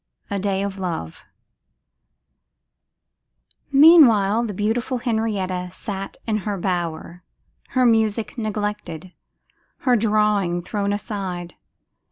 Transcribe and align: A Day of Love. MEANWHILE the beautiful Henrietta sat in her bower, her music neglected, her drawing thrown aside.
A 0.31 0.39
Day 0.39 0.63
of 0.63 0.79
Love. 0.79 1.23
MEANWHILE 3.71 4.45
the 4.47 4.53
beautiful 4.55 4.97
Henrietta 4.97 5.69
sat 5.69 6.17
in 6.25 6.37
her 6.37 6.57
bower, 6.57 7.23
her 7.77 7.85
music 7.85 8.35
neglected, 8.35 9.13
her 9.81 9.95
drawing 9.95 10.63
thrown 10.63 10.91
aside. 10.91 11.53